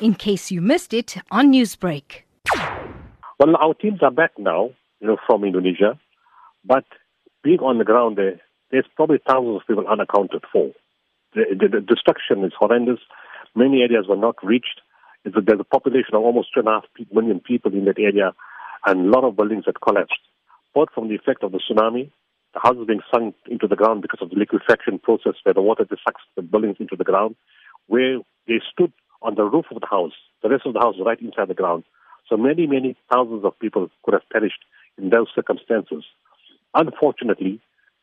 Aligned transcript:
in 0.00 0.14
case 0.14 0.50
you 0.50 0.60
missed 0.60 0.92
it 0.92 1.16
on 1.30 1.52
Newsbreak. 1.52 2.22
Well, 3.38 3.56
our 3.56 3.74
teams 3.74 4.02
are 4.02 4.10
back 4.10 4.32
now, 4.38 4.70
you 5.00 5.08
know, 5.08 5.16
from 5.26 5.44
Indonesia, 5.44 5.98
but 6.64 6.84
being 7.42 7.60
on 7.60 7.78
the 7.78 7.84
ground 7.84 8.16
there, 8.16 8.40
there's 8.70 8.86
probably 8.96 9.18
thousands 9.26 9.60
of 9.60 9.66
people 9.66 9.86
unaccounted 9.86 10.42
for. 10.52 10.72
The, 11.34 11.44
the, 11.58 11.68
the 11.68 11.80
destruction 11.80 12.44
is 12.44 12.52
horrendous. 12.58 12.98
Many 13.54 13.82
areas 13.82 14.06
were 14.08 14.16
not 14.16 14.36
reached. 14.42 14.80
A, 15.26 15.40
there's 15.40 15.60
a 15.60 15.64
population 15.64 16.14
of 16.14 16.22
almost 16.22 16.48
two 16.54 16.60
and 16.60 16.68
a 16.68 16.72
half 16.72 16.84
million 17.12 17.40
people 17.40 17.72
in 17.72 17.84
that 17.84 17.98
area, 17.98 18.32
and 18.86 19.06
a 19.06 19.10
lot 19.10 19.24
of 19.24 19.36
buildings 19.36 19.64
had 19.66 19.80
collapsed, 19.80 20.20
both 20.74 20.88
from 20.94 21.08
the 21.08 21.14
effect 21.14 21.42
of 21.42 21.52
the 21.52 21.60
tsunami, 21.60 22.10
the 22.54 22.60
houses 22.60 22.86
being 22.86 23.02
sunk 23.12 23.34
into 23.50 23.66
the 23.66 23.76
ground 23.76 24.02
because 24.02 24.20
of 24.22 24.30
the 24.30 24.36
liquefaction 24.36 24.98
process 24.98 25.34
where 25.42 25.54
the 25.54 25.60
water 25.60 25.84
just 25.84 26.02
sucks 26.04 26.22
the 26.36 26.42
buildings 26.42 26.76
into 26.80 26.96
the 26.96 27.04
ground, 27.04 27.36
where 27.86 28.18
they 28.48 28.60
stood 28.72 28.92
on 29.26 29.34
the 29.34 29.44
roof 29.44 29.66
of 29.74 29.80
the 29.80 29.86
house, 29.90 30.14
the 30.42 30.48
rest 30.48 30.64
of 30.66 30.72
the 30.74 30.78
house 30.78 30.94
right 31.04 31.20
inside 31.20 31.48
the 31.48 31.54
ground. 31.54 31.82
So 32.30 32.36
many, 32.36 32.66
many 32.66 32.96
thousands 33.12 33.44
of 33.44 33.58
people 33.58 33.90
could 34.04 34.14
have 34.14 34.28
perished 34.32 34.64
in 34.96 35.10
those 35.10 35.26
circumstances. 35.34 36.04
Unfortunately, 36.74 37.60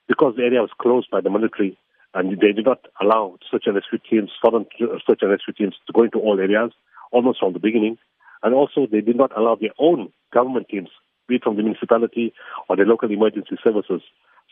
because 0.07 0.35
the 0.35 0.43
area 0.43 0.59
was 0.61 0.69
closed 0.81 1.09
by 1.09 1.21
the 1.21 1.29
military 1.29 1.77
and 2.13 2.31
they 2.39 2.51
did 2.51 2.65
not 2.65 2.85
allow 3.01 3.37
search 3.49 3.63
and 3.65 3.75
rescue 3.75 3.99
teams, 4.09 4.31
foreign 4.41 4.65
uh, 4.81 4.99
search 5.07 5.19
and 5.21 5.31
rescue 5.31 5.53
teams 5.53 5.75
to 5.87 5.93
go 5.93 6.03
into 6.03 6.19
all 6.19 6.39
areas, 6.39 6.71
almost 7.11 7.39
from 7.39 7.53
the 7.53 7.59
beginning. 7.59 7.97
And 8.43 8.53
also 8.53 8.85
they 8.91 9.01
did 9.01 9.15
not 9.15 9.35
allow 9.37 9.55
their 9.55 9.73
own 9.79 10.11
government 10.33 10.67
teams, 10.69 10.89
be 11.27 11.35
it 11.35 11.43
from 11.43 11.55
the 11.55 11.63
municipality 11.63 12.33
or 12.67 12.75
the 12.75 12.83
local 12.83 13.09
emergency 13.09 13.55
services. 13.63 14.01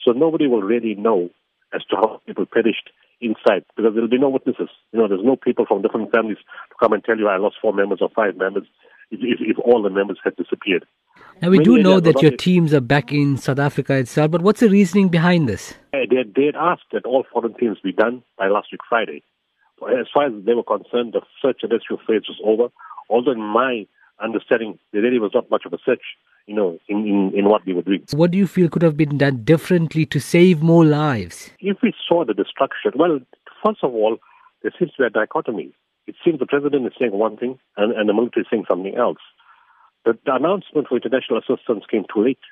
So 0.05 0.13
nobody 0.13 0.47
will 0.47 0.61
really 0.61 0.95
know 0.95 1.29
as 1.73 1.83
to 1.89 1.97
how 1.97 2.21
people 2.25 2.45
perished 2.45 2.89
because 3.75 3.93
there 3.93 4.01
will 4.01 4.09
be 4.09 4.17
no 4.17 4.29
witnesses. 4.29 4.69
You 4.91 4.99
know, 4.99 5.07
there's 5.07 5.23
no 5.23 5.35
people 5.35 5.65
from 5.65 5.81
different 5.81 6.11
families 6.11 6.37
to 6.37 6.75
come 6.79 6.93
and 6.93 7.03
tell 7.03 7.17
you 7.17 7.27
I 7.27 7.37
lost 7.37 7.57
four 7.61 7.73
members 7.73 7.99
or 8.01 8.09
five 8.15 8.35
members 8.37 8.65
if, 9.09 9.19
if, 9.21 9.39
if 9.41 9.59
all 9.59 9.81
the 9.81 9.89
members 9.89 10.19
had 10.23 10.35
disappeared. 10.35 10.85
Now, 11.41 11.49
we 11.49 11.57
Many 11.57 11.65
do 11.65 11.83
know 11.83 11.99
that 11.99 12.21
your 12.21 12.31
teams 12.31 12.73
are 12.73 12.81
back 12.81 13.11
in 13.11 13.37
South 13.37 13.59
Africa 13.59 13.95
itself, 13.95 14.31
but 14.31 14.41
what's 14.41 14.59
the 14.59 14.69
reasoning 14.69 15.09
behind 15.09 15.49
this? 15.49 15.73
They, 15.91 16.05
they 16.07 16.45
had 16.45 16.55
asked 16.55 16.85
that 16.91 17.05
all 17.05 17.25
foreign 17.31 17.53
teams 17.55 17.79
be 17.83 17.91
done 17.91 18.23
by 18.37 18.47
last 18.47 18.67
week 18.71 18.81
Friday. 18.87 19.23
As 19.81 20.05
far 20.13 20.27
as 20.27 20.33
they 20.45 20.53
were 20.53 20.63
concerned, 20.63 21.13
the 21.13 21.21
search 21.41 21.61
and 21.63 21.71
rescue 21.71 21.97
phase 22.07 22.27
was 22.29 22.39
over. 22.45 22.71
Although, 23.09 23.31
in 23.31 23.41
my 23.41 23.87
understanding, 24.21 24.77
there 24.93 25.01
really 25.01 25.19
was 25.19 25.31
not 25.33 25.49
much 25.49 25.63
of 25.65 25.73
a 25.73 25.79
search, 25.83 26.03
you 26.51 26.57
know, 26.57 26.77
in, 26.89 27.07
in, 27.07 27.31
in 27.33 27.45
what 27.45 27.61
they 27.65 27.71
were 27.71 27.81
doing. 27.81 28.03
What 28.11 28.31
do 28.31 28.37
you 28.37 28.45
feel 28.45 28.67
could 28.67 28.81
have 28.81 28.97
been 28.97 29.17
done 29.17 29.45
differently 29.45 30.05
to 30.07 30.19
save 30.19 30.61
more 30.61 30.83
lives? 30.83 31.49
If 31.61 31.77
we 31.81 31.93
saw 32.09 32.25
the 32.25 32.33
destruction, 32.33 32.91
well, 32.95 33.19
first 33.63 33.79
of 33.83 33.93
all, 33.93 34.17
there 34.61 34.73
seems 34.77 34.91
to 34.91 35.03
be 35.03 35.05
a 35.05 35.09
dichotomy. 35.09 35.71
It 36.07 36.15
seems 36.25 36.39
the 36.39 36.45
president 36.45 36.85
is 36.85 36.91
saying 36.99 37.13
one 37.13 37.37
thing 37.37 37.57
and, 37.77 37.93
and 37.93 38.09
the 38.09 38.13
military 38.13 38.41
is 38.41 38.47
saying 38.51 38.65
something 38.69 38.95
else. 38.95 39.23
The, 40.03 40.19
the 40.25 40.35
announcement 40.35 40.89
for 40.89 40.97
international 40.97 41.39
assistance 41.39 41.85
came 41.89 42.03
too 42.13 42.25
late. 42.25 42.43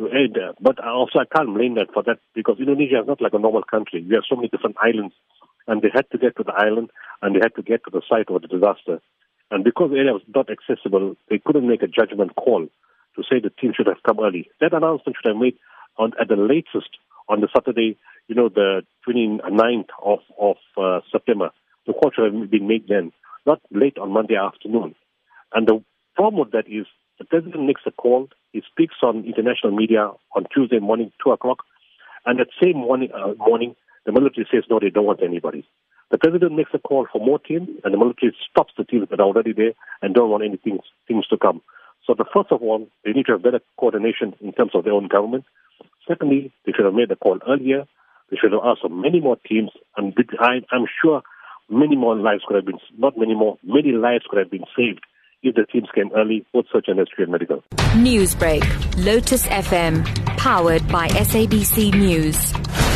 Uh, 0.00 0.52
but 0.60 0.82
also, 0.82 1.20
I 1.20 1.26
can't 1.30 1.54
blame 1.54 1.76
that 1.76 1.92
for 1.94 2.02
that 2.02 2.18
because 2.34 2.56
Indonesia 2.58 2.98
is 2.98 3.06
not 3.06 3.20
like 3.20 3.34
a 3.34 3.38
normal 3.38 3.62
country. 3.62 4.02
We 4.02 4.14
have 4.16 4.24
so 4.28 4.34
many 4.34 4.48
different 4.48 4.76
islands, 4.82 5.14
and 5.68 5.82
they 5.82 5.90
had 5.94 6.10
to 6.10 6.18
get 6.18 6.36
to 6.38 6.42
the 6.42 6.54
island 6.56 6.90
and 7.22 7.36
they 7.36 7.40
had 7.40 7.54
to 7.54 7.62
get 7.62 7.84
to 7.84 7.90
the 7.92 8.02
site 8.08 8.28
of 8.28 8.42
the 8.42 8.48
disaster. 8.48 8.98
And 9.52 9.62
because 9.62 9.90
the 9.90 9.98
area 9.98 10.14
was 10.14 10.26
not 10.34 10.48
accessible, 10.50 11.14
they 11.28 11.38
couldn't 11.38 11.68
make 11.68 11.82
a 11.82 11.86
judgment 11.86 12.34
call 12.34 12.66
to 13.16 13.22
say 13.22 13.40
the 13.40 13.50
team 13.50 13.72
should 13.76 13.86
have 13.86 14.02
come 14.06 14.20
early. 14.20 14.48
That 14.60 14.72
announcement 14.72 15.16
should 15.16 15.30
have 15.30 15.40
made 15.40 15.56
on, 15.98 16.12
at 16.20 16.28
the 16.28 16.36
latest 16.36 16.90
on 17.28 17.40
the 17.40 17.48
Saturday, 17.54 17.98
you 18.28 18.34
know, 18.34 18.48
the 18.48 18.82
29th 19.08 19.88
of, 20.02 20.18
of 20.38 20.56
uh, 20.76 21.00
September. 21.10 21.50
The 21.86 21.92
call 21.92 22.10
should 22.14 22.32
have 22.32 22.50
been 22.50 22.66
made 22.66 22.86
then, 22.88 23.12
not 23.46 23.60
late 23.70 23.98
on 23.98 24.12
Monday 24.12 24.36
afternoon. 24.36 24.94
And 25.52 25.66
the 25.66 25.82
problem 26.14 26.40
with 26.40 26.52
that 26.52 26.68
is 26.68 26.86
the 27.18 27.24
president 27.24 27.66
makes 27.66 27.82
a 27.86 27.90
call, 27.90 28.28
he 28.52 28.62
speaks 28.70 28.96
on 29.02 29.24
international 29.24 29.76
media 29.76 30.10
on 30.34 30.46
Tuesday 30.52 30.78
morning, 30.78 31.12
2 31.22 31.30
o'clock, 31.30 31.64
and 32.26 32.38
that 32.38 32.48
same 32.62 32.76
morning, 32.76 33.10
uh, 33.14 33.34
morning 33.38 33.76
the 34.06 34.12
military 34.12 34.46
says, 34.50 34.64
no, 34.70 34.78
they 34.80 34.90
don't 34.90 35.04
want 35.04 35.22
anybody. 35.22 35.66
The 36.10 36.18
president 36.18 36.56
makes 36.56 36.70
a 36.74 36.78
call 36.78 37.06
for 37.12 37.24
more 37.24 37.38
teams, 37.38 37.68
and 37.84 37.94
the 37.94 37.98
military 37.98 38.34
stops 38.50 38.72
the 38.76 38.84
teams 38.84 39.08
that 39.10 39.20
are 39.20 39.26
already 39.26 39.52
there 39.52 39.72
and 40.02 40.14
don't 40.14 40.30
want 40.30 40.42
anything 40.42 40.78
things 41.06 41.26
to 41.28 41.36
come. 41.36 41.62
So, 42.06 42.14
the 42.16 42.24
first 42.32 42.50
of 42.50 42.62
all, 42.62 42.86
they 43.04 43.12
need 43.12 43.26
to 43.26 43.32
have 43.32 43.42
better 43.42 43.60
coordination 43.78 44.34
in 44.40 44.52
terms 44.52 44.72
of 44.74 44.84
their 44.84 44.92
own 44.92 45.08
government. 45.08 45.44
Secondly, 46.08 46.52
they 46.64 46.72
should 46.72 46.84
have 46.84 46.94
made 46.94 47.08
the 47.08 47.16
call 47.16 47.38
earlier. 47.48 47.84
They 48.30 48.36
should 48.40 48.52
have 48.52 48.62
asked 48.64 48.82
for 48.82 48.88
many 48.88 49.20
more 49.20 49.36
teams, 49.48 49.70
and 49.96 50.14
I'm 50.72 50.86
sure 51.02 51.22
many 51.68 51.96
more 51.96 52.16
lives 52.16 52.42
could 52.46 52.56
have 52.56 52.66
been, 52.66 52.78
not 52.98 53.16
many 53.16 53.34
more, 53.34 53.58
many 53.62 53.92
lives 53.92 54.24
could 54.28 54.38
have 54.38 54.50
been 54.50 54.64
saved 54.76 55.00
if 55.42 55.54
the 55.54 55.64
teams 55.64 55.88
came 55.94 56.10
early, 56.14 56.44
both 56.52 56.66
search 56.72 56.86
and 56.88 56.98
rescue 56.98 57.24
and 57.24 57.32
medical. 57.32 57.62
Newsbreak, 57.94 58.62
Lotus 59.04 59.46
FM, 59.46 60.04
powered 60.36 60.86
by 60.88 61.08
SABC 61.08 61.94
News. 61.94 62.89